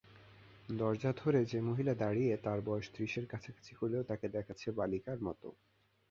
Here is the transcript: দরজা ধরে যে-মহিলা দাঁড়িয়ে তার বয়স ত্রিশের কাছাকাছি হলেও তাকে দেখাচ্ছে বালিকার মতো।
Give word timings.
দরজা 0.73 1.11
ধরে 1.17 1.39
যে-মহিলা 1.45 1.93
দাঁড়িয়ে 1.95 2.33
তার 2.37 2.59
বয়স 2.61 2.87
ত্রিশের 2.93 3.25
কাছাকাছি 3.27 3.71
হলেও 3.75 4.03
তাকে 4.03 4.25
দেখাচ্ছে 4.29 4.67
বালিকার 4.71 5.17
মতো। 5.21 5.47